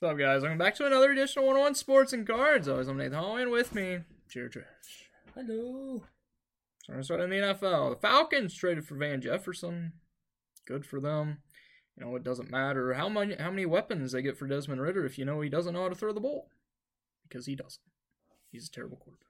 What's 0.00 0.12
up, 0.12 0.18
guys? 0.18 0.40
Welcome 0.40 0.56
back 0.56 0.74
to 0.76 0.86
another 0.86 1.12
edition 1.12 1.40
of 1.40 1.48
101 1.48 1.74
Sports 1.74 2.14
and 2.14 2.26
Cards. 2.26 2.68
Always, 2.68 2.88
I'm 2.88 2.96
Nathan 2.96 3.18
Holloway, 3.18 3.42
and 3.42 3.50
with 3.50 3.74
me, 3.74 3.98
Jared 4.30 4.52
Trash. 4.52 5.10
Hello. 5.34 6.02
So 6.84 6.94
we're 6.94 7.02
starting 7.02 7.30
in 7.30 7.42
the 7.42 7.54
NFL. 7.54 7.90
The 7.90 7.96
Falcons 8.00 8.54
traded 8.54 8.86
for 8.86 8.94
Van 8.94 9.20
Jefferson. 9.20 9.92
Good 10.66 10.86
for 10.86 11.00
them. 11.00 11.42
You 11.94 12.06
know, 12.06 12.16
it 12.16 12.24
doesn't 12.24 12.50
matter 12.50 12.94
how 12.94 13.10
many 13.10 13.34
how 13.34 13.50
many 13.50 13.66
weapons 13.66 14.12
they 14.12 14.22
get 14.22 14.38
for 14.38 14.46
Desmond 14.46 14.80
Ridder 14.80 15.04
if 15.04 15.18
you 15.18 15.26
know 15.26 15.42
he 15.42 15.50
doesn't 15.50 15.74
know 15.74 15.82
how 15.82 15.90
to 15.90 15.94
throw 15.94 16.14
the 16.14 16.20
ball, 16.20 16.48
because 17.28 17.44
he 17.44 17.54
doesn't. 17.54 17.82
He's 18.50 18.68
a 18.68 18.72
terrible 18.72 18.96
quarterback. 18.96 19.26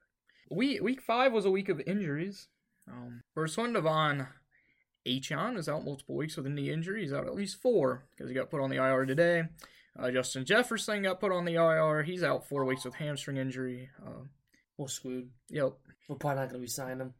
Week 0.49 0.81
week 0.81 1.01
five 1.01 1.33
was 1.33 1.43
a 1.43 1.51
week 1.51 1.67
of 1.67 1.81
injuries. 1.81 2.47
Um, 2.89 3.23
first 3.33 3.57
one, 3.57 3.73
De'Von 3.73 4.29
Achane 5.05 5.57
is 5.57 5.67
out 5.67 5.83
multiple 5.83 6.15
weeks 6.15 6.37
with 6.37 6.45
a 6.45 6.49
knee 6.49 6.71
injury. 6.71 7.01
He's 7.01 7.11
out 7.11 7.27
at 7.27 7.35
least 7.35 7.61
four 7.61 8.05
because 8.11 8.29
he 8.29 8.33
got 8.33 8.49
put 8.49 8.61
on 8.61 8.69
the 8.69 8.77
IR 8.77 9.05
today. 9.05 9.49
Uh, 9.99 10.09
Justin 10.11 10.45
Jefferson 10.45 11.03
got 11.03 11.19
put 11.19 11.31
on 11.31 11.45
the 11.45 11.55
IR. 11.55 12.03
He's 12.03 12.23
out 12.23 12.47
four 12.47 12.65
weeks 12.65 12.85
with 12.85 12.95
hamstring 12.95 13.37
injury. 13.37 13.89
Uh, 14.05 14.23
We're 14.77 14.87
screwed. 14.87 15.29
yep. 15.49 15.73
We're 16.07 16.15
probably 16.15 16.41
not 16.41 16.49
going 16.49 16.61
to 16.61 16.65
be 16.65 16.67
signing 16.67 16.99
him. 16.99 17.13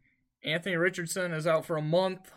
Anthony 0.43 0.75
Richardson 0.75 1.31
is 1.33 1.45
out 1.47 1.65
for 1.65 1.77
a 1.77 1.81
month, 1.81 2.31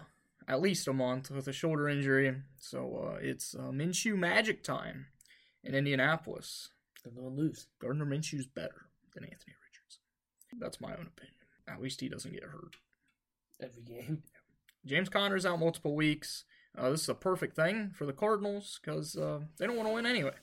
at 0.46 0.60
least 0.60 0.88
a 0.88 0.92
month, 0.92 1.30
with 1.30 1.48
a 1.48 1.52
shoulder 1.52 1.88
injury. 1.88 2.34
So 2.58 3.12
uh, 3.14 3.18
it's 3.20 3.54
uh, 3.54 3.70
Minshew 3.70 4.16
magic 4.16 4.62
time 4.62 5.06
in 5.62 5.74
Indianapolis. 5.74 6.70
They're 7.02 7.12
going 7.12 7.34
to 7.34 7.42
lose 7.42 7.66
Gardner 7.80 8.04
Minshew's 8.06 8.46
better 8.46 8.86
than 9.14 9.24
Anthony 9.24 9.54
Richardson. 9.66 10.02
That's 10.58 10.80
my 10.80 10.90
own 10.92 11.08
opinion. 11.16 11.34
At 11.68 11.80
least 11.82 12.00
he 12.00 12.08
doesn't 12.08 12.32
get 12.32 12.42
hurt. 12.44 12.76
every 13.60 13.82
game. 13.82 14.22
James 14.84 15.08
Conner's 15.08 15.46
out 15.46 15.58
multiple 15.60 15.94
weeks. 15.94 16.44
Uh, 16.76 16.90
this 16.90 17.02
is 17.02 17.08
a 17.08 17.14
perfect 17.14 17.54
thing 17.54 17.90
for 17.94 18.04
the 18.04 18.12
Cardinals 18.12 18.80
because 18.82 19.16
uh, 19.16 19.40
they 19.58 19.66
don't 19.66 19.76
want 19.76 19.88
to 19.88 19.94
win 19.94 20.06
anyway. 20.06 20.34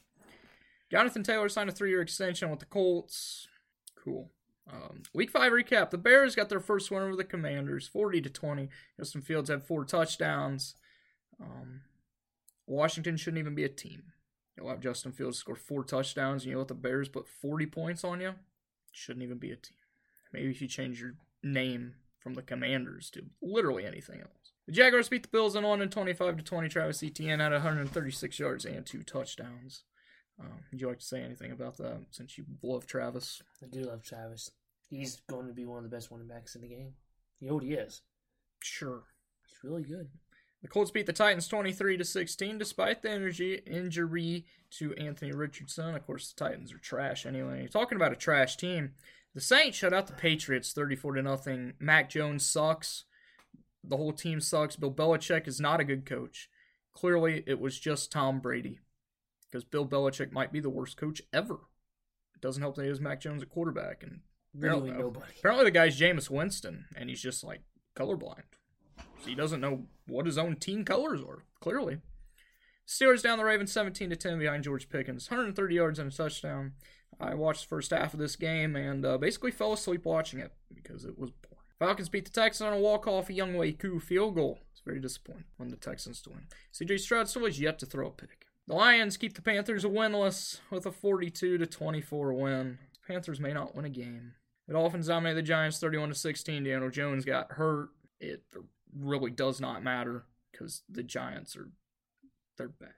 Jonathan 0.89 1.23
Taylor 1.23 1.49
signed 1.49 1.69
a 1.69 1.73
three-year 1.73 2.01
extension 2.01 2.49
with 2.49 2.59
the 2.59 2.65
Colts. 2.65 3.47
Cool. 3.95 4.31
Um, 4.71 5.03
week 5.13 5.29
five 5.29 5.51
recap: 5.51 5.89
The 5.89 5.97
Bears 5.97 6.35
got 6.35 6.49
their 6.49 6.59
first 6.59 6.91
win 6.91 7.03
over 7.03 7.15
the 7.15 7.23
Commanders, 7.23 7.87
forty 7.87 8.21
to 8.21 8.29
twenty. 8.29 8.69
Justin 8.97 9.21
Fields 9.21 9.49
had 9.49 9.63
four 9.63 9.83
touchdowns. 9.83 10.75
Um, 11.41 11.81
Washington 12.67 13.17
shouldn't 13.17 13.39
even 13.39 13.55
be 13.55 13.63
a 13.63 13.69
team. 13.69 14.03
You'll 14.55 14.69
have 14.69 14.79
Justin 14.79 15.11
Fields 15.11 15.37
score 15.37 15.55
four 15.55 15.83
touchdowns, 15.83 16.43
and 16.43 16.51
you 16.51 16.57
let 16.57 16.67
the 16.67 16.75
Bears 16.75 17.09
put 17.09 17.27
forty 17.27 17.65
points 17.65 18.03
on 18.03 18.21
you. 18.21 18.35
Shouldn't 18.91 19.23
even 19.23 19.37
be 19.37 19.51
a 19.51 19.55
team. 19.55 19.77
Maybe 20.31 20.49
if 20.49 20.61
you 20.61 20.67
change 20.67 21.01
your 21.01 21.15
name 21.43 21.95
from 22.21 22.35
the 22.35 22.41
Commanders 22.41 23.09
to 23.11 23.23
literally 23.41 23.85
anything 23.85 24.21
else. 24.21 24.53
The 24.67 24.73
Jaguars 24.73 25.09
beat 25.09 25.23
the 25.23 25.29
Bills 25.29 25.55
in 25.55 25.63
one 25.63 25.81
and 25.81 25.91
25 25.91 26.37
to 26.37 26.43
20. 26.43 26.69
Travis 26.69 27.03
Etienne 27.03 27.39
had 27.39 27.51
136 27.51 28.39
yards 28.39 28.65
and 28.65 28.85
two 28.85 29.03
touchdowns. 29.03 29.83
Um, 30.39 30.59
would 30.71 30.79
you 30.79 30.87
like 30.87 30.99
to 30.99 31.05
say 31.05 31.21
anything 31.21 31.51
about 31.51 31.77
that 31.77 32.05
since 32.11 32.37
you 32.37 32.45
love 32.61 32.85
Travis? 32.85 33.41
I 33.61 33.67
do 33.67 33.81
love 33.81 34.03
Travis. 34.03 34.51
He's 34.89 35.21
going 35.29 35.47
to 35.47 35.53
be 35.53 35.65
one 35.65 35.83
of 35.83 35.83
the 35.83 35.95
best 35.95 36.11
running 36.11 36.27
backs 36.27 36.55
in 36.55 36.61
the 36.61 36.67
game. 36.67 36.93
You 37.39 37.47
know 37.47 37.55
what 37.55 37.63
he 37.63 37.73
is. 37.73 38.01
Sure. 38.61 39.03
He's 39.47 39.63
really 39.63 39.83
good. 39.83 40.09
The 40.61 40.67
Colts 40.67 40.91
beat 40.91 41.07
the 41.07 41.13
Titans 41.13 41.47
23 41.47 41.97
to 41.97 42.05
16 42.05 42.57
despite 42.59 43.01
the 43.01 43.09
energy 43.09 43.61
injury 43.65 44.45
to 44.77 44.93
Anthony 44.93 45.31
Richardson. 45.31 45.95
Of 45.95 46.05
course, 46.05 46.31
the 46.31 46.45
Titans 46.45 46.71
are 46.71 46.77
trash 46.77 47.25
anyway. 47.25 47.67
Talking 47.67 47.95
about 47.95 48.11
a 48.11 48.17
trash 48.17 48.57
team, 48.57 48.91
the 49.33 49.41
Saints 49.41 49.77
shut 49.77 49.93
out 49.93 50.07
the 50.07 50.13
Patriots 50.13 50.73
34 50.73 51.13
to 51.15 51.21
nothing. 51.21 51.73
Mac 51.79 52.09
Jones 52.09 52.45
sucks. 52.45 53.05
The 53.83 53.97
whole 53.97 54.13
team 54.13 54.39
sucks. 54.41 54.75
Bill 54.75 54.93
Belichick 54.93 55.47
is 55.47 55.59
not 55.59 55.79
a 55.79 55.83
good 55.85 56.05
coach. 56.05 56.49
Clearly, 56.93 57.43
it 57.47 57.59
was 57.59 57.79
just 57.79 58.11
Tom 58.11 58.39
Brady 58.39 58.79
because 59.49 59.63
Bill 59.63 59.87
Belichick 59.87 60.31
might 60.31 60.51
be 60.51 60.59
the 60.59 60.69
worst 60.69 60.97
coach 60.97 61.21
ever. 61.33 61.55
It 62.35 62.41
doesn't 62.41 62.61
help 62.61 62.75
that 62.75 62.83
he 62.83 62.89
has 62.89 62.99
Mac 62.99 63.21
Jones 63.21 63.41
at 63.41 63.49
quarterback 63.49 64.03
and 64.03 64.19
Really 64.53 64.89
Apparently- 64.89 64.91
nobody. 65.03 65.33
Apparently, 65.39 65.63
the 65.65 65.71
guy's 65.71 65.97
Jameis 65.97 66.29
Winston, 66.29 66.85
and 66.97 67.09
he's 67.09 67.21
just 67.21 67.41
like 67.41 67.61
colorblind. 67.95 68.43
So 68.97 69.27
he 69.27 69.33
doesn't 69.35 69.61
know 69.61 69.87
what 70.07 70.25
his 70.25 70.37
own 70.37 70.57
team 70.57 70.83
colors 70.83 71.21
are. 71.21 71.45
Clearly, 71.61 72.01
Steelers 72.91 73.23
down 73.23 73.37
the 73.37 73.45
Ravens 73.45 73.71
17 73.71 74.09
to 74.09 74.17
10 74.17 74.37
behind 74.37 74.65
George 74.65 74.89
Pickens, 74.89 75.29
130 75.29 75.73
yards 75.73 75.97
and 75.97 76.11
a 76.11 76.15
touchdown. 76.15 76.73
I 77.21 77.35
watched 77.35 77.61
the 77.61 77.67
first 77.69 77.91
half 77.91 78.13
of 78.13 78.19
this 78.19 78.35
game 78.35 78.75
and 78.75 79.05
uh, 79.05 79.17
basically 79.17 79.51
fell 79.51 79.71
asleep 79.71 80.03
watching 80.03 80.39
it 80.39 80.51
because 80.73 81.05
it 81.05 81.17
was 81.17 81.31
boring. 81.31 81.65
Falcons 81.79 82.09
beat 82.09 82.25
the 82.25 82.31
Texans 82.31 82.67
on 82.67 82.73
a 82.73 82.81
walk-off 82.81 83.29
Younghoe 83.29 83.79
Koo 83.79 84.01
field 84.01 84.35
goal. 84.35 84.59
It's 84.73 84.81
very 84.85 84.99
disappointing 84.99 85.45
when 85.55 85.69
the 85.69 85.77
Texans 85.77 86.21
to 86.23 86.31
win. 86.31 86.47
CJ 86.73 86.99
Stroud 86.99 87.29
still 87.29 87.45
has 87.45 87.61
yet 87.61 87.79
to 87.79 87.85
throw 87.85 88.07
a 88.07 88.11
pick. 88.11 88.45
The 88.67 88.75
Lions 88.75 89.15
keep 89.15 89.35
the 89.35 89.41
Panthers 89.41 89.85
winless 89.85 90.59
with 90.69 90.85
a 90.85 90.91
42 90.91 91.59
to 91.59 91.65
24 91.65 92.33
win. 92.33 92.77
The 92.91 93.13
Panthers 93.13 93.39
may 93.39 93.53
not 93.53 93.73
win 93.73 93.85
a 93.85 93.89
game. 93.89 94.33
The 94.67 94.73
Dolphins 94.73 95.07
dominated 95.07 95.37
the 95.37 95.47
Giants 95.47 95.79
31 95.79 96.09
to 96.09 96.15
16. 96.15 96.65
Daniel 96.65 96.89
Jones 96.89 97.23
got 97.23 97.53
hurt. 97.53 97.89
It 98.19 98.43
really 98.93 99.31
does 99.31 99.61
not 99.61 99.81
matter 99.81 100.25
because 100.51 100.83
the 100.89 101.03
Giants 101.03 101.55
are 101.55 101.69
they're 102.61 102.69
bad. 102.69 102.93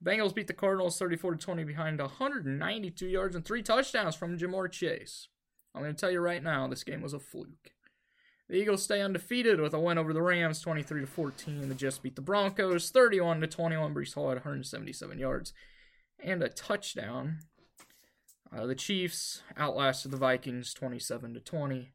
The 0.00 0.10
Bengals 0.10 0.34
beat 0.34 0.46
the 0.48 0.52
Cardinals 0.52 0.98
34 0.98 1.32
to 1.32 1.38
20 1.38 1.64
behind 1.64 2.00
192 2.00 3.06
yards 3.06 3.36
and 3.36 3.44
three 3.44 3.62
touchdowns 3.62 4.14
from 4.16 4.38
Ja'Marr 4.38 4.70
Chase. 4.70 5.28
I'm 5.74 5.82
going 5.82 5.94
to 5.94 6.00
tell 6.00 6.10
you 6.10 6.20
right 6.20 6.42
now, 6.42 6.66
this 6.66 6.84
game 6.84 7.02
was 7.02 7.12
a 7.12 7.18
fluke. 7.18 7.72
The 8.48 8.56
Eagles 8.56 8.82
stay 8.82 9.02
undefeated 9.02 9.60
with 9.60 9.74
a 9.74 9.80
win 9.80 9.98
over 9.98 10.12
the 10.12 10.22
Rams 10.22 10.60
23 10.60 11.02
to 11.02 11.06
14. 11.06 11.68
The 11.68 11.74
Jets 11.74 11.98
beat 11.98 12.16
the 12.16 12.22
Broncos 12.22 12.90
31 12.90 13.40
to 13.42 13.46
21. 13.46 13.94
Breece 13.94 14.14
Hall 14.14 14.28
had 14.28 14.38
177 14.38 15.18
yards 15.18 15.52
and 16.18 16.42
a 16.42 16.48
touchdown. 16.48 17.40
Uh, 18.56 18.66
the 18.66 18.74
Chiefs 18.74 19.42
outlasted 19.56 20.10
the 20.10 20.16
Vikings 20.16 20.72
27 20.72 21.34
to 21.34 21.40
20. 21.40 21.92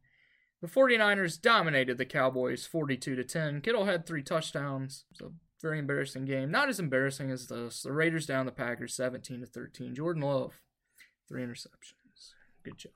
The 0.62 0.68
49ers 0.68 1.42
dominated 1.42 1.98
the 1.98 2.06
Cowboys 2.06 2.66
42 2.66 3.16
to 3.16 3.24
10. 3.24 3.62
Kittle 3.62 3.86
had 3.86 4.06
three 4.06 4.24
touchdowns. 4.24 5.06
It 5.12 5.24
was 5.24 5.32
a 5.32 5.34
very 5.64 5.80
embarrassing 5.80 6.26
game. 6.26 6.52
Not 6.52 6.70
as 6.70 6.80
embarrassing 6.80 7.32
as 7.32 7.48
this. 7.48 7.82
The 7.82 7.94
Raiders 7.94 8.28
down 8.28 8.46
the 8.46 8.52
Packers 8.52 8.94
17 8.96 9.40
to 9.40 9.46
13. 9.48 9.96
Jordan 9.96 10.22
Love, 10.22 10.62
three 11.28 11.42
interceptions. 11.42 12.34
Good 12.64 12.78
job. 12.78 12.92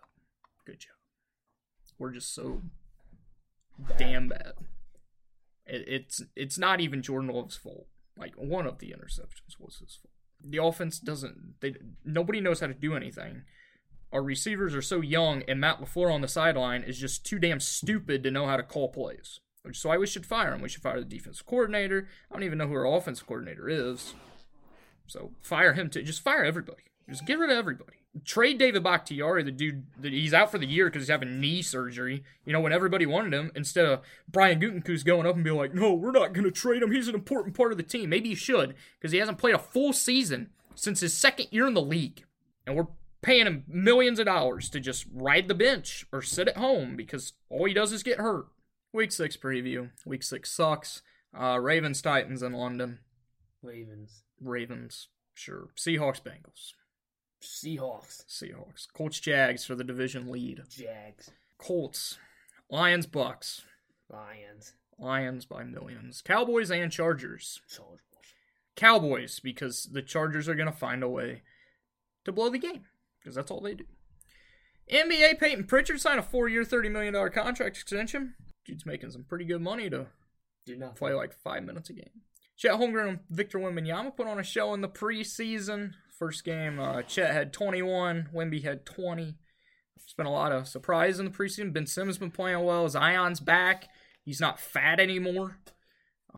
Good 0.66 0.79
job. 0.81 0.91
We're 1.97 2.11
just 2.11 2.35
so 2.35 2.61
Bad. 3.79 3.97
damn 3.97 4.28
bad. 4.28 4.53
It, 5.66 5.85
it's 5.88 6.22
it's 6.35 6.57
not 6.59 6.81
even 6.81 7.01
Jordan 7.01 7.29
Love's 7.29 7.55
fault. 7.57 7.88
Like 8.17 8.35
one 8.35 8.67
of 8.67 8.79
the 8.79 8.88
interceptions 8.88 9.57
was 9.59 9.78
his 9.78 9.95
fault. 9.95 10.11
The 10.44 10.61
offense 10.61 10.99
doesn't. 10.99 11.55
They 11.61 11.75
nobody 12.03 12.41
knows 12.41 12.59
how 12.59 12.67
to 12.67 12.73
do 12.73 12.95
anything. 12.95 13.44
Our 14.11 14.23
receivers 14.23 14.75
are 14.75 14.81
so 14.81 15.01
young, 15.01 15.44
and 15.47 15.59
Matt 15.59 15.81
LaFleur 15.81 16.13
on 16.13 16.22
the 16.22 16.28
sideline 16.28 16.84
is 16.84 16.97
just 16.97 17.25
too 17.25 17.39
damn 17.39 17.59
stupid 17.59 18.23
to 18.23 18.31
know 18.31 18.45
how 18.45 18.55
to 18.55 18.63
call 18.63 18.89
plays. 18.89 19.39
Which 19.63 19.78
is 19.78 19.85
why 19.85 19.97
we 19.97 20.07
should 20.07 20.25
fire 20.25 20.53
him. 20.53 20.62
We 20.62 20.69
should 20.69 20.81
fire 20.81 21.00
the 21.00 21.06
defensive 21.06 21.45
coordinator. 21.45 22.07
I 22.31 22.34
don't 22.34 22.44
even 22.44 22.57
know 22.57 22.68
who 22.68 22.75
our 22.75 22.85
offensive 22.85 23.28
coordinator 23.28 23.68
is. 23.68 24.13
So 25.07 25.31
fire 25.41 25.73
him 25.73 25.90
too. 25.90 26.03
Just 26.03 26.22
fire 26.22 26.44
everybody. 26.44 26.84
Just 27.09 27.25
get 27.25 27.40
rid 27.40 27.50
of 27.50 27.57
everybody. 27.57 27.97
Trade 28.25 28.57
David 28.57 28.84
Bakhtiari, 28.84 29.44
the 29.44 29.51
dude 29.51 29.85
that 30.00 30.12
he's 30.12 30.34
out 30.34 30.51
for 30.51 30.57
the 30.57 30.66
year 30.66 30.85
because 30.85 31.03
he's 31.03 31.09
having 31.09 31.40
knee 31.40 31.62
surgery. 31.62 32.23
You 32.46 32.53
know, 32.53 32.59
when 32.59 32.73
everybody 32.73 33.06
wanted 33.06 33.34
him, 33.34 33.51
instead 33.56 33.85
of 33.85 34.01
Brian 34.28 34.59
Gutekunst 34.59 35.06
going 35.06 35.28
up 35.28 35.35
and 35.35 35.44
being 35.44 35.56
like, 35.56 35.73
"No, 35.73 35.94
we're 35.94 36.12
not 36.12 36.34
going 36.34 36.44
to 36.44 36.51
trade 36.51 36.81
him. 36.81 36.91
He's 36.91 37.07
an 37.07 37.16
important 37.16 37.56
part 37.56 37.72
of 37.72 37.78
the 37.78 37.84
team." 37.84 38.09
Maybe 38.09 38.29
you 38.29 38.35
should 38.35 38.75
because 39.00 39.12
he 39.12 39.19
hasn't 39.19 39.38
played 39.38 39.56
a 39.56 39.59
full 39.59 39.94
season 39.94 40.50
since 40.75 41.00
his 41.00 41.13
second 41.13 41.47
year 41.51 41.67
in 41.67 41.73
the 41.73 41.81
league, 41.81 42.23
and 42.66 42.75
we're 42.75 42.88
paying 43.22 43.46
him 43.46 43.63
millions 43.67 44.19
of 44.19 44.25
dollars 44.25 44.70
to 44.70 44.79
just 44.79 45.05
ride 45.14 45.47
the 45.47 45.55
bench 45.55 46.05
or 46.11 46.22
sit 46.22 46.47
at 46.47 46.58
home 46.58 46.96
because 46.96 47.34
all 47.49 47.66
he 47.66 47.73
does 47.73 47.91
is 47.91 48.03
get 48.03 48.20
hurt. 48.20 48.47
Week 48.97 49.11
six 49.11 49.38
preview. 49.38 49.91
Week 50.08 50.23
six 50.23 50.49
sucks. 50.49 51.03
Uh, 51.32 51.59
Ravens 51.59 52.02
Titans 52.02 52.41
in 52.41 52.53
London. 52.53 52.97
Ravens. 53.61 54.23
Ravens, 54.41 55.09
sure. 55.35 55.67
Seahawks 55.78 56.20
Bengals. 56.20 56.73
Seahawks. 57.40 58.26
Seahawks. 58.26 58.88
Colts 58.91 59.20
Jags 59.20 59.64
for 59.64 59.76
the 59.76 59.84
division 59.84 60.32
lead. 60.32 60.64
Jags. 60.67 61.29
Colts. 61.59 62.17
Lions 62.72 63.05
Bucks. 63.05 63.66
Lions. 64.09 64.73
Lions 64.97 65.46
by 65.46 65.64
millions. 65.64 66.23
Cowboys 66.23 66.72
and 66.72 66.91
Chargers. 66.91 67.61
Chargers. 67.70 68.02
Cowboys 68.76 69.40
because 69.40 69.90
the 69.93 70.02
Chargers 70.02 70.50
are 70.50 70.55
going 70.55 70.72
to 70.72 70.76
find 70.76 71.03
a 71.03 71.08
way 71.08 71.43
to 72.26 72.32
blow 72.32 72.50
the 72.50 72.58
game 72.58 72.85
because 73.20 73.35
that's 73.35 73.52
all 73.52 73.61
they 73.61 73.76
do. 73.76 73.85
NBA 74.91 75.40
Payton 75.40 75.66
Pritchard 75.66 76.02
signed 76.02 76.20
a 76.20 76.23
four-year, 76.23 76.64
$30 76.64 76.90
million 76.90 77.14
contract 77.29 77.78
extension. 77.78 78.34
Dude's 78.67 78.85
making 78.85 79.11
some 79.11 79.23
pretty 79.23 79.46
good 79.46 79.61
money 79.61 79.90
to 79.90 80.08
Do 80.66 80.75
not 80.75 80.96
play 80.96 81.14
like 81.14 81.34
five 81.34 81.64
minutes 81.64 81.90
a 81.90 81.93
game. 81.93 82.09
Chet 82.58 82.73
Holmgren 82.73 83.08
and 83.09 83.19
Victor 83.29 83.59
Wembanyama 83.59 84.16
put 84.16 84.28
on 84.28 84.40
a 84.40 84.43
show 84.43 84.73
in 84.73 84.81
the 84.81 84.90
preseason. 84.90 85.93
First 86.19 86.43
game, 86.43 86.79
uh, 86.79 87.03
Chet 87.03 87.31
had 87.31 87.53
21, 87.53 88.29
Wemby 88.34 88.64
had 88.64 88.85
20. 88.85 89.35
It's 89.96 90.14
been 90.14 90.25
a 90.25 90.31
lot 90.31 90.52
of 90.52 90.67
surprise 90.67 91.19
in 91.19 91.25
the 91.25 91.31
preseason. 91.31 91.72
Ben 91.73 91.85
Simmons 91.85 92.17
been 92.17 92.31
playing 92.31 92.64
well. 92.64 92.90
Zion's 92.90 93.40
back. 93.40 93.87
He's 94.23 94.41
not 94.41 94.59
fat 94.59 94.99
anymore. 94.99 95.59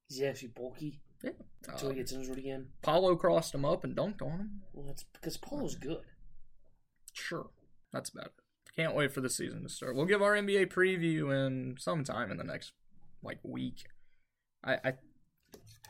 He's 0.08 0.22
actually 0.22 0.50
bulky. 0.50 1.00
Yeah. 1.24 1.31
until 1.68 1.90
he 1.90 1.96
gets 1.96 2.12
injured 2.14 2.38
again. 2.38 2.68
Paolo 2.81 3.16
crossed 3.16 3.54
him 3.54 3.66
up 3.66 3.84
and 3.84 3.96
dunked 3.96 4.22
on 4.22 4.31
him. 4.40 4.62
Well, 4.74 4.86
that's 4.86 5.04
because 5.04 5.38
Paolo's 5.38 5.76
good. 5.76 6.04
Sure. 7.14 7.50
That's 7.92 8.10
about 8.10 8.28
it. 8.28 8.34
Can't 8.75 8.95
wait 8.95 9.12
for 9.12 9.21
the 9.21 9.30
season 9.30 9.63
to 9.63 9.69
start. 9.69 9.95
We'll 9.95 10.06
give 10.06 10.21
our 10.21 10.36
NBA 10.36 10.68
preview 10.68 11.36
in 11.36 11.75
sometime 11.80 12.31
in 12.31 12.38
the 12.38 12.44
next 12.44 12.71
like 13.24 13.39
week. 13.44 13.86
I 14.63 14.74
I, 14.83 14.94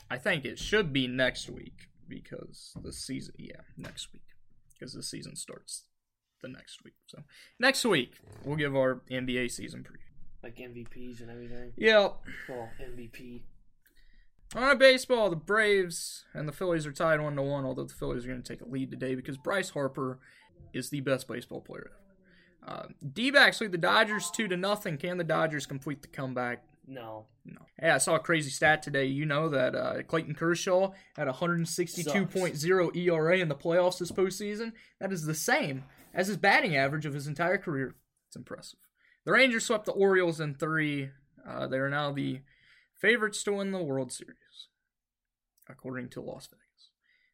I 0.10 0.18
think 0.18 0.46
it 0.46 0.58
should 0.60 0.92
be 0.92 1.08
next 1.08 1.50
week 1.50 1.90
because 2.08 2.74
the 2.82 2.92
season 2.92 3.36
yeah, 3.38 3.62
next 3.78 4.12
week. 4.14 4.24
Because 4.78 4.94
the 4.94 5.04
season 5.04 5.36
starts 5.36 5.84
the 6.42 6.48
next 6.48 6.84
week. 6.84 6.96
So 7.08 7.24
next 7.60 7.86
week 7.86 8.14
we'll 8.44 8.56
give 8.56 8.76
our 8.76 9.02
NBA 9.12 9.52
season 9.52 9.82
preview. 9.82 10.10
Like 10.42 10.56
MVPs 10.56 11.20
and 11.20 11.30
everything. 11.30 11.74
Yep. 11.78 12.22
Well, 12.48 12.70
MVP. 12.82 13.42
On 14.56 14.70
to 14.70 14.76
baseball, 14.76 15.30
the 15.30 15.36
Braves 15.36 16.26
and 16.34 16.48
the 16.48 16.52
Phillies 16.52 16.88
are 16.88 16.92
tied 16.92 17.22
one 17.22 17.36
to 17.36 17.42
one. 17.42 17.66
Although 17.66 17.84
the 17.84 17.94
Phillies 17.94 18.26
are 18.26 18.30
going 18.30 18.42
to 18.42 18.54
take 18.54 18.62
a 18.62 18.70
lead 18.70 18.90
today 18.90 19.16
because 19.16 19.38
Bryce 19.38 19.70
Harper 19.70 20.20
is 20.74 20.90
the 20.90 21.02
best 21.02 21.28
baseball 21.28 21.62
player 21.62 21.92
ever. 21.92 22.09
Uh, 22.66 22.84
D-backs 23.14 23.62
lead 23.62 23.72
the 23.72 23.78
Dodgers 23.78 24.30
two 24.32 24.48
to 24.48 24.58
nothing. 24.58 24.98
Can 24.98 25.18
the 25.18 25.24
Dodgers 25.24 25.66
complete 25.66 26.02
the 26.02 26.08
comeback? 26.08 26.64
No. 26.88 27.26
No. 27.46 27.62
Hey, 27.80 27.90
I 27.90 27.98
saw 28.00 28.16
a 28.16 28.20
crazy 28.20 28.50
stat 28.50 28.82
today. 28.82 29.06
You 29.06 29.26
know 29.26 29.50
that 29.50 29.76
uh, 29.76 30.04
Clayton 30.04 30.36
Kershaw 30.36 30.92
had 31.16 31.28
a 31.28 31.34
162.0 31.34 32.96
ERA 32.96 33.38
in 33.38 33.48
the 33.48 33.56
playoffs 33.56 34.00
this 34.00 34.12
postseason. 34.12 34.74
That 35.00 35.14
is 35.14 35.26
the 35.26 35.36
same 35.36 35.84
as 36.14 36.28
his 36.28 36.38
batting 36.38 36.76
average 36.76 37.06
of 37.06 37.14
his 37.14 37.28
entire 37.28 37.58
career. 37.58 37.96
It's 38.28 38.36
impressive. 38.36 38.80
The 39.26 39.32
Rangers 39.32 39.66
swept 39.66 39.86
the 39.86 39.92
Orioles 39.92 40.40
in 40.40 40.56
three. 40.56 41.10
Uh, 41.48 41.68
they 41.68 41.78
are 41.78 41.90
now 41.90 42.12
the 42.12 42.42
favorites 43.00 43.44
to 43.44 43.54
win 43.54 43.72
the 43.72 43.84
World 43.84 44.12
Series, 44.12 44.68
according 45.70 46.10
to 46.10 46.22
Las 46.22 46.48
Vegas. 46.48 46.90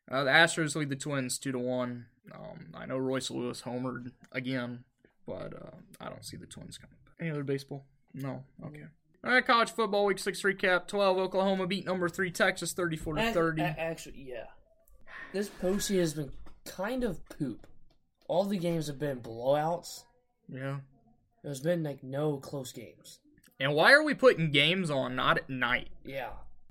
Uh, 0.09 0.23
the 0.23 0.31
Astros 0.31 0.75
lead 0.75 0.89
the 0.89 0.95
Twins 0.95 1.39
two 1.39 1.51
to 1.51 1.59
one. 1.59 2.07
Um, 2.33 2.67
I 2.73 2.85
know 2.85 2.97
Royce 2.97 3.31
Lewis 3.31 3.63
homered 3.63 4.11
again, 4.31 4.83
but 5.25 5.53
uh, 5.53 5.75
I 5.99 6.09
don't 6.09 6.23
see 6.25 6.37
the 6.37 6.45
Twins 6.45 6.77
coming 6.77 6.95
back. 7.05 7.15
Any 7.19 7.31
other 7.31 7.43
baseball? 7.43 7.85
No. 8.13 8.43
Okay. 8.65 8.83
All 9.23 9.31
right, 9.31 9.45
college 9.45 9.71
football 9.71 10.05
week 10.05 10.19
six 10.19 10.41
recap. 10.43 10.87
Twelve 10.87 11.17
Oklahoma 11.17 11.65
beat 11.67 11.85
number 11.85 12.07
three 12.09 12.31
Texas 12.31 12.73
thirty 12.73 12.95
four 12.95 13.15
to 13.15 13.31
thirty. 13.31 13.61
actually, 13.61 14.25
yeah. 14.29 14.45
This 15.33 15.49
postseason 15.49 15.99
has 15.99 16.13
been 16.13 16.31
kind 16.65 17.03
of 17.03 17.27
poop. 17.29 17.67
All 18.27 18.45
the 18.45 18.57
games 18.57 18.87
have 18.87 18.99
been 18.99 19.19
blowouts. 19.19 20.03
Yeah. 20.47 20.77
There's 21.43 21.59
been 21.59 21.83
like 21.83 22.03
no 22.03 22.37
close 22.37 22.71
games. 22.71 23.19
And 23.59 23.73
why 23.73 23.93
are 23.93 24.03
we 24.03 24.13
putting 24.13 24.51
games 24.51 24.89
on 24.89 25.15
not 25.15 25.37
at 25.37 25.49
night? 25.49 25.89
Yeah. 26.03 26.29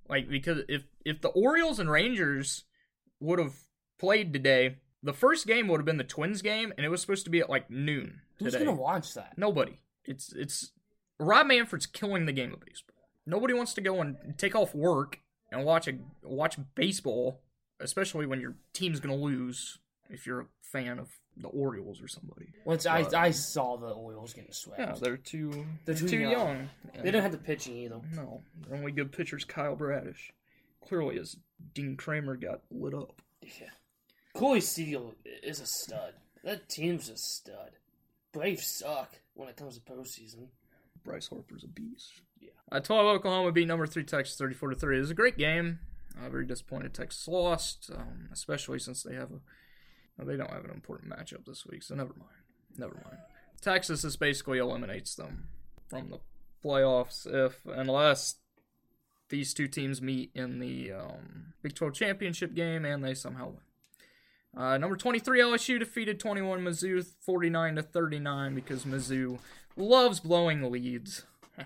Like 0.08 0.28
because 0.28 0.62
if 0.68 0.84
if 1.04 1.20
the 1.20 1.28
Orioles 1.28 1.78
and 1.78 1.90
Rangers 1.90 2.64
would 3.20 3.38
have 3.38 3.54
played 3.98 4.32
today, 4.32 4.76
the 5.04 5.12
first 5.12 5.46
game 5.46 5.68
would 5.68 5.78
have 5.78 5.84
been 5.86 5.98
the 5.98 6.02
Twins 6.04 6.42
game, 6.42 6.72
and 6.76 6.84
it 6.84 6.88
was 6.88 7.00
supposed 7.00 7.24
to 7.26 7.30
be 7.30 7.38
at 7.40 7.48
like 7.48 7.70
noon 7.70 8.22
Who's 8.38 8.52
today. 8.54 8.64
gonna 8.64 8.76
watch 8.76 9.14
that? 9.14 9.38
Nobody. 9.38 9.78
It's 10.04 10.32
it's 10.32 10.72
Rob 11.20 11.46
Manfred's 11.46 11.86
killing 11.86 12.26
the 12.26 12.32
game 12.32 12.52
of 12.52 12.60
baseball. 12.60 12.96
Nobody 13.26 13.54
wants 13.54 13.74
to 13.74 13.80
go 13.80 14.00
and 14.00 14.16
take 14.36 14.56
off 14.56 14.74
work 14.74 15.20
and 15.52 15.64
watch 15.64 15.86
a 15.88 15.92
watch 16.22 16.56
baseball, 16.74 17.40
especially 17.80 18.26
when 18.26 18.40
your 18.40 18.56
team's 18.72 18.98
gonna 19.00 19.14
lose. 19.14 19.78
If 20.10 20.26
you're 20.26 20.40
a 20.40 20.46
fan 20.60 20.98
of 20.98 21.08
the 21.36 21.48
Orioles 21.48 22.00
or 22.02 22.08
somebody, 22.08 22.52
Once 22.64 22.86
I 22.86 23.04
I 23.16 23.30
saw 23.30 23.76
the 23.76 23.88
Orioles 23.88 24.32
getting 24.34 24.52
swept. 24.52 24.78
yeah, 24.80 24.94
they're 25.00 25.16
too 25.16 25.66
They're 25.84 25.94
too 25.94 26.18
young. 26.18 26.30
young. 26.30 26.70
They 27.02 27.10
don't 27.10 27.22
have 27.22 27.32
the 27.32 27.38
pitching 27.38 27.76
either. 27.78 28.00
no, 28.14 28.42
their 28.66 28.76
only 28.78 28.92
good 28.92 29.12
pitcher's 29.12 29.44
Kyle 29.44 29.76
Bradish. 29.76 30.30
Clearly, 30.86 31.18
as 31.18 31.36
Dean 31.72 31.96
Kremer 31.96 32.36
got 32.36 32.60
lit 32.70 32.92
up. 32.94 33.20
Yeah. 33.40 33.70
Corey 34.34 34.60
Seager 34.60 35.00
is 35.42 35.60
a 35.60 35.66
stud. 35.66 36.14
That 36.42 36.68
team's 36.68 37.08
a 37.08 37.16
stud. 37.16 37.70
Braves 38.32 38.66
suck 38.66 39.14
when 39.34 39.48
it 39.48 39.56
comes 39.56 39.78
to 39.78 39.80
postseason. 39.80 40.48
Bryce 41.04 41.28
Harper's 41.28 41.64
a 41.64 41.68
beast. 41.68 42.20
Yeah. 42.40 42.50
Uh, 42.70 42.80
12 42.80 43.06
Oklahoma 43.06 43.52
beat 43.52 43.68
number 43.68 43.86
3 43.86 44.02
Texas 44.02 44.36
34 44.36 44.70
to 44.70 44.76
3. 44.76 44.96
It 44.96 45.00
was 45.00 45.10
a 45.10 45.14
great 45.14 45.38
game. 45.38 45.78
Uh, 46.20 46.28
very 46.28 46.46
disappointed 46.46 46.94
Texas 46.94 47.26
lost, 47.28 47.90
um, 47.94 48.28
especially 48.32 48.78
since 48.78 49.02
they 49.02 49.14
have 49.14 49.30
a 49.30 49.40
well, 50.16 50.28
they 50.28 50.36
don't 50.36 50.50
have 50.50 50.64
an 50.64 50.70
important 50.70 51.10
matchup 51.10 51.44
this 51.44 51.66
week, 51.66 51.82
so 51.82 51.94
never 51.94 52.14
mind. 52.16 52.30
Never 52.76 52.94
mind. 53.04 53.18
Texas 53.60 54.02
just 54.02 54.20
basically 54.20 54.58
eliminates 54.58 55.14
them 55.16 55.48
from 55.88 56.10
the 56.10 56.18
playoffs 56.64 57.26
if 57.26 57.60
unless 57.66 58.36
these 59.28 59.54
two 59.54 59.66
teams 59.66 60.00
meet 60.00 60.30
in 60.34 60.60
the 60.60 60.92
um, 60.92 61.54
Big 61.62 61.74
12 61.74 61.94
championship 61.94 62.54
game 62.54 62.84
and 62.84 63.04
they 63.04 63.14
somehow 63.14 63.46
win. 63.46 63.58
Uh, 64.56 64.78
number 64.78 64.96
23 64.96 65.40
LSU 65.40 65.78
defeated 65.78 66.20
21 66.20 66.60
Mizzou 66.60 67.04
49 67.20 67.76
to 67.76 67.82
39 67.82 68.54
because 68.54 68.84
Mizzou 68.84 69.38
loves 69.76 70.20
blowing 70.20 70.70
leads. 70.70 71.24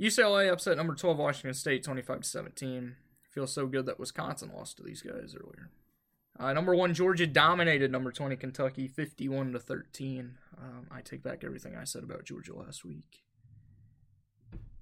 UCLA 0.00 0.50
upset 0.50 0.76
number 0.76 0.94
12 0.94 1.18
Washington 1.18 1.54
State 1.54 1.84
25 1.84 2.20
to 2.20 2.28
17. 2.28 2.96
Feels 3.30 3.52
so 3.52 3.66
good 3.66 3.86
that 3.86 3.98
Wisconsin 3.98 4.52
lost 4.56 4.76
to 4.78 4.82
these 4.82 5.02
guys 5.02 5.34
earlier. 5.38 5.70
Uh, 6.38 6.52
number 6.52 6.74
one 6.74 6.94
Georgia 6.94 7.26
dominated 7.26 7.92
number 7.92 8.10
20 8.10 8.36
Kentucky 8.36 8.88
51 8.88 9.52
to 9.52 9.58
13. 9.58 10.34
Um, 10.58 10.86
I 10.90 11.00
take 11.00 11.22
back 11.22 11.44
everything 11.44 11.76
I 11.76 11.84
said 11.84 12.02
about 12.02 12.24
Georgia 12.24 12.56
last 12.56 12.84
week 12.84 13.22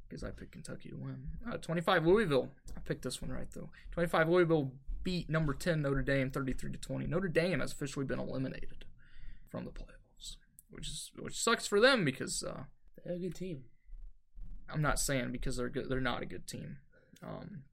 because 0.09 0.23
I 0.23 0.31
picked 0.31 0.53
Kentucky 0.53 0.91
to 0.91 0.97
win. 0.97 1.25
Uh, 1.51 1.57
25 1.57 2.07
Louisville. 2.07 2.51
I 2.77 2.81
picked 2.81 3.03
this 3.03 3.21
one 3.21 3.33
right 3.33 3.51
though. 3.53 3.71
25 3.93 4.29
Louisville 4.29 4.73
beat 5.05 5.29
number 5.29 5.55
10 5.55 5.83
Notre 5.83 6.03
Dame 6.03 6.31
33 6.31 6.73
to 6.73 6.79
20. 6.79 7.07
Notre 7.07 7.29
Dame 7.29 7.61
has 7.61 7.73
officially 7.73 8.05
been 8.05 8.19
eliminated 8.19 8.85
from 9.49 9.65
the 9.65 9.71
playoffs, 9.71 10.37
which 10.71 10.89
is 10.89 11.11
which 11.19 11.41
sucks 11.41 11.67
for 11.67 11.81
them 11.81 12.05
because 12.05 12.43
uh, 12.43 12.65
They're 13.05 13.15
a 13.15 13.19
good 13.19 13.35
team. 13.35 13.65
I'm 14.73 14.83
not 14.83 14.99
saying 14.99 15.33
because 15.33 15.57
they're 15.57 15.69
good. 15.69 15.89
They're 15.89 16.01
not 16.01 16.23
a 16.23 16.27
good 16.27 16.47
team. 16.47 16.79
Um, 17.23 17.65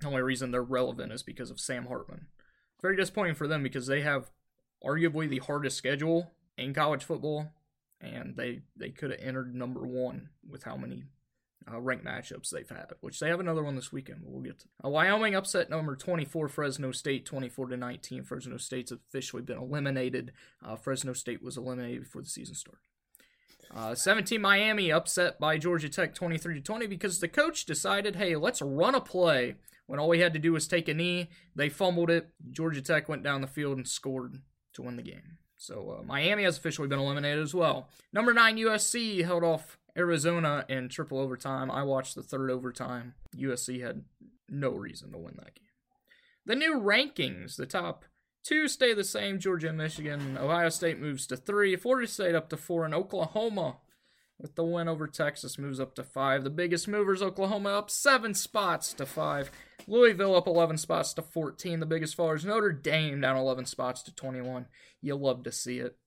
the 0.00 0.06
only 0.06 0.22
reason 0.22 0.50
they're 0.50 0.62
relevant 0.62 1.12
is 1.12 1.22
because 1.22 1.50
of 1.50 1.60
Sam 1.60 1.86
Hartman. 1.86 2.26
Very 2.80 2.96
disappointing 2.96 3.34
for 3.34 3.48
them 3.48 3.62
because 3.62 3.86
they 3.86 4.00
have 4.02 4.30
arguably 4.84 5.28
the 5.28 5.38
hardest 5.38 5.76
schedule 5.76 6.32
in 6.56 6.72
college 6.72 7.04
football, 7.04 7.52
and 8.00 8.36
they 8.36 8.62
they 8.76 8.90
could 8.90 9.10
have 9.10 9.20
entered 9.20 9.54
number 9.54 9.80
one 9.80 10.30
with 10.48 10.62
how 10.62 10.76
many 10.76 11.04
uh, 11.72 11.80
ranked 11.80 12.04
matchups 12.04 12.50
they've 12.50 12.68
had. 12.68 12.92
Which 13.00 13.20
they 13.20 13.28
have 13.28 13.40
another 13.40 13.62
one 13.62 13.76
this 13.76 13.92
weekend. 13.92 14.20
But 14.22 14.30
we'll 14.30 14.42
get 14.42 14.60
to. 14.60 14.66
Uh, 14.84 14.88
Wyoming 14.88 15.34
upset 15.34 15.70
number 15.70 15.96
24 15.96 16.48
Fresno 16.48 16.92
State 16.92 17.26
24 17.26 17.68
to 17.68 17.76
19. 17.76 18.24
Fresno 18.24 18.56
State's 18.56 18.92
officially 18.92 19.42
been 19.42 19.58
eliminated. 19.58 20.32
Uh, 20.64 20.76
Fresno 20.76 21.12
State 21.12 21.42
was 21.42 21.56
eliminated 21.56 22.02
before 22.02 22.22
the 22.22 22.28
season 22.28 22.54
started. 22.54 22.80
Uh, 23.74 23.94
17 23.94 24.40
Miami 24.40 24.90
upset 24.90 25.38
by 25.38 25.58
Georgia 25.58 25.88
Tech 25.88 26.14
23 26.14 26.54
to 26.54 26.60
20 26.60 26.86
because 26.86 27.20
the 27.20 27.28
coach 27.28 27.66
decided, 27.66 28.16
hey, 28.16 28.34
let's 28.34 28.62
run 28.62 28.94
a 28.94 29.00
play. 29.00 29.56
When 29.86 29.98
all 29.98 30.08
we 30.08 30.20
had 30.20 30.34
to 30.34 30.38
do 30.38 30.52
was 30.52 30.68
take 30.68 30.88
a 30.88 30.94
knee, 30.94 31.28
they 31.54 31.68
fumbled 31.68 32.10
it. 32.10 32.28
Georgia 32.50 32.82
Tech 32.82 33.08
went 33.08 33.22
down 33.22 33.40
the 33.40 33.46
field 33.46 33.76
and 33.76 33.88
scored 33.88 34.40
to 34.74 34.82
win 34.82 34.96
the 34.96 35.02
game. 35.02 35.38
So 35.56 35.98
uh, 35.98 36.02
Miami 36.04 36.44
has 36.44 36.56
officially 36.56 36.88
been 36.88 36.98
eliminated 36.98 37.42
as 37.42 37.54
well. 37.54 37.88
Number 38.12 38.32
nine 38.32 38.56
USC 38.58 39.24
held 39.24 39.42
off 39.42 39.77
Arizona 39.96 40.64
in 40.68 40.88
triple 40.88 41.18
overtime. 41.18 41.70
I 41.70 41.82
watched 41.82 42.14
the 42.14 42.22
third 42.22 42.50
overtime. 42.50 43.14
USC 43.36 43.82
had 43.82 44.04
no 44.48 44.70
reason 44.70 45.12
to 45.12 45.18
win 45.18 45.34
that 45.36 45.54
game. 45.54 45.64
The 46.46 46.54
new 46.54 46.80
rankings, 46.80 47.56
the 47.56 47.66
top 47.66 48.04
Two 48.48 48.66
stay 48.66 48.94
the 48.94 49.04
same. 49.04 49.38
Georgia 49.38 49.68
and 49.68 49.76
Michigan. 49.76 50.38
Ohio 50.38 50.70
State 50.70 50.98
moves 50.98 51.26
to 51.26 51.36
three. 51.36 51.76
Florida 51.76 52.08
State 52.08 52.34
up 52.34 52.48
to 52.48 52.56
four. 52.56 52.86
And 52.86 52.94
Oklahoma, 52.94 53.76
with 54.38 54.54
the 54.54 54.64
win 54.64 54.88
over 54.88 55.06
Texas, 55.06 55.58
moves 55.58 55.78
up 55.78 55.94
to 55.96 56.02
five. 56.02 56.44
The 56.44 56.50
biggest 56.50 56.88
movers, 56.88 57.20
Oklahoma 57.20 57.70
up 57.70 57.90
seven 57.90 58.32
spots 58.32 58.94
to 58.94 59.04
five. 59.04 59.50
Louisville 59.86 60.34
up 60.34 60.46
11 60.46 60.78
spots 60.78 61.12
to 61.14 61.22
14. 61.22 61.80
The 61.80 61.84
biggest 61.84 62.16
fallers, 62.16 62.46
Notre 62.46 62.72
Dame 62.72 63.20
down 63.20 63.36
11 63.36 63.66
spots 63.66 64.02
to 64.04 64.14
21. 64.14 64.64
You 65.02 65.16
love 65.16 65.42
to 65.44 65.52
see 65.52 65.78
it. 65.78 65.98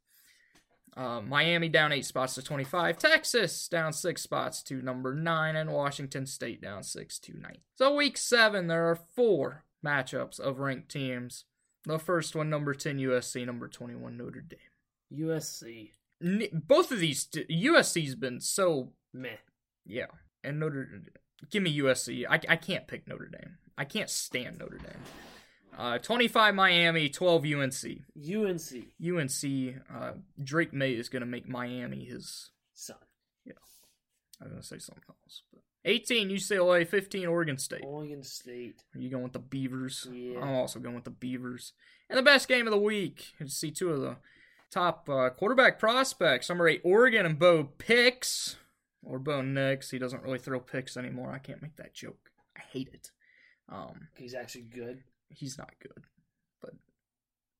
Uh, 0.95 1.21
Miami 1.21 1.69
down 1.69 1.91
eight 1.93 2.05
spots 2.05 2.35
to 2.35 2.41
25. 2.41 2.97
Texas 2.97 3.67
down 3.67 3.93
six 3.93 4.21
spots 4.21 4.61
to 4.63 4.81
number 4.81 5.13
nine. 5.15 5.55
And 5.55 5.71
Washington 5.71 6.25
State 6.25 6.61
down 6.61 6.83
six 6.83 7.17
to 7.19 7.37
nine. 7.37 7.59
So, 7.77 7.95
week 7.95 8.17
seven, 8.17 8.67
there 8.67 8.89
are 8.89 8.95
four 9.15 9.63
matchups 9.85 10.39
of 10.39 10.59
ranked 10.59 10.89
teams. 10.89 11.45
The 11.85 11.97
first 11.97 12.35
one, 12.35 12.49
number 12.49 12.73
10 12.75 12.97
USC, 12.99 13.43
number 13.45 13.67
21 13.67 14.15
Notre 14.17 14.41
Dame. 14.41 14.59
USC. 15.11 15.91
N- 16.23 16.61
both 16.67 16.91
of 16.91 16.99
these, 16.99 17.25
USC's 17.25 18.13
been 18.15 18.39
so, 18.39 18.91
Meh. 19.13 19.37
yeah. 19.85 20.05
And 20.43 20.59
Notre 20.59 20.87
give 21.49 21.63
me 21.63 21.75
USC. 21.79 22.25
I, 22.29 22.39
I 22.49 22.55
can't 22.55 22.87
pick 22.87 23.07
Notre 23.07 23.27
Dame. 23.27 23.57
I 23.77 23.85
can't 23.85 24.09
stand 24.09 24.59
Notre 24.59 24.77
Dame. 24.77 25.01
Uh, 25.81 25.97
25 25.97 26.53
Miami, 26.53 27.09
12 27.09 27.43
UNC. 27.43 27.83
UNC. 28.15 28.69
UNC, 29.03 29.75
uh, 29.91 30.11
Drake 30.43 30.73
Maye 30.73 30.93
is 30.93 31.09
going 31.09 31.21
to 31.21 31.25
make 31.25 31.49
Miami 31.49 32.05
his. 32.05 32.51
Son. 32.75 32.97
Yeah. 33.47 33.53
I 34.39 34.43
was 34.43 34.51
going 34.51 34.61
to 34.61 34.67
say 34.67 34.77
something 34.77 35.03
else, 35.09 35.41
but 35.51 35.63
18 35.83 36.29
UCLA, 36.29 36.87
15 36.87 37.25
Oregon 37.25 37.57
State. 37.57 37.81
Oregon 37.83 38.21
State. 38.21 38.83
Are 38.93 38.99
you 38.99 39.09
going 39.09 39.23
with 39.23 39.33
the 39.33 39.39
Beavers? 39.39 40.07
Yeah. 40.13 40.41
I'm 40.41 40.51
also 40.51 40.79
going 40.79 40.93
with 40.93 41.05
the 41.05 41.09
Beavers. 41.09 41.73
And 42.11 42.19
the 42.19 42.23
best 42.23 42.47
game 42.47 42.67
of 42.67 42.71
the 42.71 42.77
week. 42.77 43.33
You 43.39 43.47
see 43.47 43.71
two 43.71 43.89
of 43.89 44.01
the 44.01 44.17
top 44.69 45.09
uh, 45.09 45.31
quarterback 45.31 45.79
prospects. 45.79 46.47
Number 46.47 46.67
eight, 46.67 46.81
Oregon 46.83 47.25
and 47.25 47.39
Bo 47.39 47.63
Picks. 47.63 48.57
Or 49.03 49.17
Bo 49.17 49.41
Nix. 49.41 49.89
He 49.89 49.97
doesn't 49.97 50.21
really 50.21 50.37
throw 50.37 50.59
picks 50.59 50.95
anymore. 50.95 51.31
I 51.31 51.39
can't 51.39 51.63
make 51.63 51.77
that 51.77 51.95
joke. 51.95 52.29
I 52.55 52.61
hate 52.71 52.89
it. 52.93 53.09
Um, 53.67 54.09
He's 54.15 54.35
actually 54.35 54.65
good. 54.65 55.01
He's 55.31 55.57
not 55.57 55.73
good, 55.81 56.03
but 56.61 56.73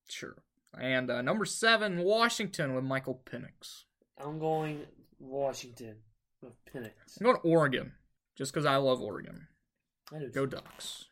sure. 0.10 0.36
And 0.80 1.10
uh, 1.12 1.22
number 1.22 1.46
seven, 1.46 2.04
Washington 2.04 2.74
with 2.74 2.84
Michael 2.84 3.22
Penix. 3.26 3.84
I'm 4.24 4.40
going 4.40 4.82
Washington 5.20 5.96
with 6.42 6.54
Penix. 6.66 6.92
I'm 7.20 7.26
going 7.26 7.38
Oregon, 7.44 7.94
just 8.36 8.54
because 8.54 8.66
I 8.66 8.78
love 8.78 9.02
Oregon. 9.02 9.48
I 10.14 10.20
do 10.20 10.30
Go. 10.30 10.46
Ducks. 10.46 11.06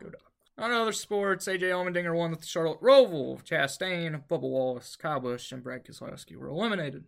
Go 0.00 0.10
Ducks. 0.10 0.22
On 0.58 0.72
other 0.72 0.92
sports, 0.92 1.46
AJ 1.46 1.62
Allmendinger 1.62 2.16
won 2.16 2.30
with 2.30 2.40
the 2.40 2.46
Charlotte 2.46 2.80
Roval. 2.80 3.42
Chastain, 3.44 4.22
Bubba 4.26 4.40
Wallace, 4.42 4.96
Kyle 4.96 5.20
Busch, 5.20 5.52
and 5.52 5.62
Brad 5.62 5.84
Keselowski 5.84 6.36
were 6.36 6.48
eliminated. 6.48 7.04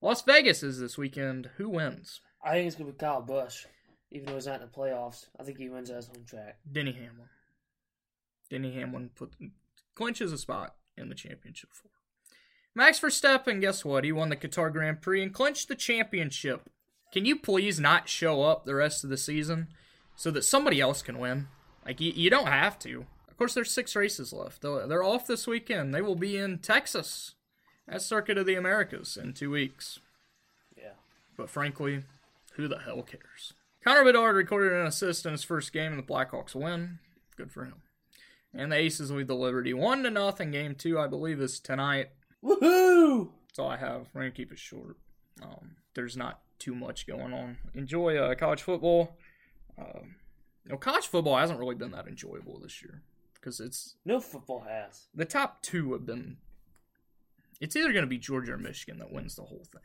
Las 0.00 0.22
Vegas 0.22 0.62
is 0.62 0.78
this 0.78 0.96
weekend. 0.96 1.50
Who 1.56 1.70
wins? 1.70 2.20
I 2.42 2.52
think 2.52 2.68
it's 2.68 2.76
gonna 2.76 2.92
be 2.92 2.96
Kyle 2.96 3.20
Busch, 3.20 3.66
even 4.12 4.26
though 4.26 4.34
he's 4.34 4.46
not 4.46 4.60
in 4.60 4.68
the 4.68 4.72
playoffs. 4.72 5.26
I 5.40 5.42
think 5.42 5.58
he 5.58 5.68
wins 5.68 5.90
at 5.90 5.96
his 5.96 6.06
home 6.06 6.24
track. 6.24 6.58
Denny 6.70 6.92
Hamlin. 6.92 7.28
Denny 8.50 8.72
Hamlin 8.72 9.10
put 9.14 9.34
clinches 9.94 10.32
a 10.32 10.38
spot 10.38 10.74
in 10.96 11.08
the 11.08 11.14
championship 11.14 11.70
four. 11.72 11.90
Max 12.74 13.00
Verstappen, 13.00 13.60
guess 13.60 13.84
what? 13.84 14.04
He 14.04 14.12
won 14.12 14.28
the 14.28 14.36
Qatar 14.36 14.72
Grand 14.72 15.00
Prix 15.00 15.22
and 15.22 15.32
clinched 15.32 15.68
the 15.68 15.74
championship. 15.74 16.68
Can 17.12 17.24
you 17.24 17.36
please 17.36 17.80
not 17.80 18.08
show 18.08 18.42
up 18.42 18.64
the 18.64 18.74
rest 18.74 19.02
of 19.02 19.10
the 19.10 19.16
season 19.16 19.68
so 20.14 20.30
that 20.30 20.44
somebody 20.44 20.80
else 20.80 21.02
can 21.02 21.18
win? 21.18 21.48
Like 21.84 22.00
you, 22.00 22.12
you 22.14 22.30
don't 22.30 22.48
have 22.48 22.78
to. 22.80 23.06
Of 23.28 23.36
course, 23.36 23.54
there's 23.54 23.70
six 23.70 23.96
races 23.96 24.32
left. 24.32 24.62
They're 24.62 25.02
off 25.02 25.26
this 25.26 25.46
weekend. 25.46 25.94
They 25.94 26.02
will 26.02 26.16
be 26.16 26.36
in 26.36 26.58
Texas 26.58 27.34
at 27.88 28.02
Circuit 28.02 28.36
of 28.36 28.46
the 28.46 28.56
Americas 28.56 29.16
in 29.16 29.32
two 29.32 29.50
weeks. 29.50 30.00
Yeah. 30.76 30.94
But 31.36 31.48
frankly, 31.48 32.04
who 32.54 32.68
the 32.68 32.78
hell 32.78 33.02
cares? 33.02 33.54
Connor 33.82 34.04
Bedard 34.04 34.36
recorded 34.36 34.72
an 34.72 34.86
assist 34.86 35.24
in 35.24 35.32
his 35.32 35.44
first 35.44 35.72
game, 35.72 35.92
and 35.92 35.98
the 35.98 36.06
Blackhawks 36.06 36.54
win. 36.54 36.98
Good 37.36 37.50
for 37.50 37.64
him. 37.64 37.82
And 38.58 38.70
the 38.72 38.76
Aces 38.76 39.10
lead 39.10 39.28
the 39.28 39.34
Liberty 39.34 39.72
one 39.72 40.02
to 40.02 40.10
nothing. 40.10 40.50
Game 40.50 40.74
two, 40.74 40.98
I 40.98 41.06
believe, 41.06 41.40
is 41.40 41.60
tonight. 41.60 42.10
Woohoo! 42.44 43.30
That's 43.46 43.58
all 43.58 43.68
I 43.70 43.76
have. 43.76 44.08
We're 44.12 44.22
gonna 44.22 44.32
keep 44.32 44.50
it 44.52 44.58
short. 44.58 44.96
Um, 45.42 45.76
there's 45.94 46.16
not 46.16 46.40
too 46.58 46.74
much 46.74 47.06
going 47.06 47.32
on. 47.32 47.56
Enjoy 47.74 48.16
uh, 48.16 48.34
college 48.34 48.62
football. 48.62 49.16
Um, 49.78 50.16
you 50.64 50.72
know, 50.72 50.76
college 50.76 51.06
football 51.06 51.36
hasn't 51.36 51.58
really 51.60 51.76
been 51.76 51.92
that 51.92 52.08
enjoyable 52.08 52.58
this 52.60 52.82
year 52.82 53.02
because 53.34 53.60
it's 53.60 53.94
No 54.04 54.18
football 54.20 54.64
has. 54.68 55.06
the 55.14 55.24
top 55.24 55.62
two 55.62 55.92
have 55.92 56.04
been. 56.04 56.38
It's 57.60 57.74
either 57.76 57.92
going 57.92 58.02
to 58.04 58.08
be 58.08 58.18
Georgia 58.18 58.52
or 58.54 58.58
Michigan 58.58 58.98
that 58.98 59.12
wins 59.12 59.34
the 59.36 59.42
whole 59.42 59.64
thing. 59.72 59.82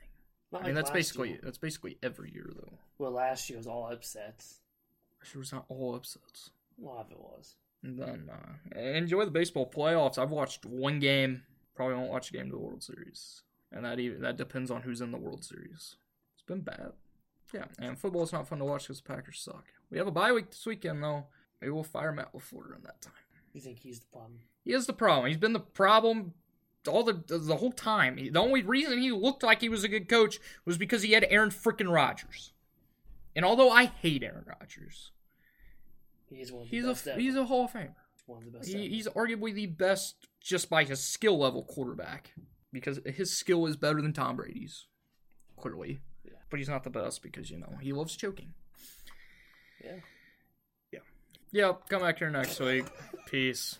Not 0.52 0.62
I 0.64 0.66
mean, 0.68 0.76
like 0.76 0.84
that's 0.86 0.94
basically 0.94 1.30
year. 1.30 1.40
that's 1.44 1.58
basically 1.60 1.98
every 2.04 2.32
year 2.32 2.50
though. 2.56 2.74
Well, 2.98 3.12
last 3.12 3.50
year 3.50 3.58
was 3.58 3.68
all 3.68 3.88
upsets. 3.92 4.60
Sure, 5.24 5.42
it's 5.44 5.52
not 5.54 5.66
all 5.70 5.96
upsets. 5.96 6.50
A 6.82 6.86
lot 6.86 7.06
of 7.06 7.12
it 7.12 7.20
was. 7.20 7.56
And 7.84 8.00
then 8.00 8.30
uh, 8.32 8.80
enjoy 8.80 9.26
the 9.26 9.32
baseball 9.32 9.70
playoffs. 9.70 10.18
I've 10.18 10.32
watched 10.32 10.66
one 10.66 11.00
game. 11.00 11.44
Probably 11.76 11.96
won't 11.96 12.12
watch 12.12 12.30
a 12.30 12.34
game 12.34 12.46
to 12.46 12.52
the 12.52 12.60
World 12.60 12.84
Series, 12.84 13.42
and 13.72 13.84
that 13.84 14.00
even 14.00 14.22
that 14.22 14.38
depends 14.38 14.72
on 14.72 14.84
who's 14.84 15.02
in 15.02 15.12
the 15.12 15.18
World 15.18 15.44
Series. 15.44 15.98
It's 16.36 16.44
been 16.46 16.62
bad. 16.62 16.94
Yeah, 17.54 17.66
and 17.80 17.98
football's 17.98 18.32
not 18.32 18.48
fun 18.48 18.60
to 18.60 18.66
watch 18.66 18.84
because 18.84 19.02
the 19.02 19.14
Packers 19.14 19.40
suck. 19.40 19.66
We 19.90 19.98
have 19.98 20.08
a 20.08 20.12
bye 20.12 20.32
week 20.32 20.50
this 20.50 20.66
weekend 20.66 21.04
though. 21.04 21.26
Maybe 21.60 21.72
we'll 21.72 21.84
fire 21.84 22.12
Matt 22.12 22.34
LaFleur 22.34 22.76
in 22.76 22.84
that 22.84 23.02
time. 23.02 23.14
You 23.54 23.62
think 23.62 23.80
he's 23.80 24.00
the 24.00 24.08
problem? 24.08 24.40
He 24.64 24.74
is 24.74 24.86
the 24.86 24.94
problem. 24.94 25.28
He's 25.28 25.38
been 25.38 25.54
the 25.54 25.60
problem 25.60 26.34
all 26.88 27.04
the 27.04 27.24
the 27.28 27.58
whole 27.58 27.72
time. 27.72 28.16
The 28.16 28.40
only 28.40 28.62
reason 28.64 29.02
he 29.02 29.12
looked 29.12 29.44
like 29.44 29.62
he 29.62 29.70
was 29.70 29.84
a 29.84 29.90
good 29.90 30.10
coach 30.10 30.40
was 30.66 30.78
because 30.78 31.02
he 31.02 31.12
had 31.12 31.26
Aaron 31.30 31.50
freaking 31.50 31.92
Rodgers. 31.92 32.52
And 33.36 33.46
although 33.46 33.72
I 33.72 33.86
hate 33.86 34.24
Aaron 34.24 34.46
Rodgers, 34.46 35.12
He 36.34 36.42
is 36.42 36.52
one 36.52 36.64
of 36.64 36.70
the 36.70 36.76
he's 36.76 36.86
best 36.86 37.08
a 37.08 37.12
ever. 37.12 37.22
he's 37.22 37.36
a 37.36 37.46
Hall 37.46 37.66
of 37.66 37.72
Famer. 37.72 37.94
one 38.26 38.40
of 38.40 38.46
the 38.52 38.58
best. 38.58 38.70
He, 38.70 38.90
he's 38.90 39.08
arguably 39.10 39.54
the 39.54 39.66
best 39.68 40.16
just 40.42 40.70
by 40.70 40.84
his 40.84 41.02
skill 41.04 41.38
level 41.38 41.64
quarterback 41.64 42.34
because 42.72 43.00
his 43.06 43.36
skill 43.36 43.66
is 43.66 43.76
better 43.76 44.02
than 44.02 44.14
Tom 44.14 44.36
Brady's, 44.36 44.88
clearly. 45.58 46.00
Yeah. 46.26 46.34
But 46.50 46.60
he's 46.60 46.70
not 46.70 46.84
the 46.84 46.90
best 46.90 47.22
because 47.22 47.50
you 47.52 47.60
know 47.60 47.78
he 47.82 47.94
loves 47.94 48.16
choking. 48.16 48.54
Yeah. 49.84 49.96
Yeah. 50.92 51.00
Yeah, 51.52 51.74
come 51.90 52.02
back 52.02 52.20
here 52.20 52.30
next 52.32 52.60
week. 52.60 52.86
Peace. 53.28 53.78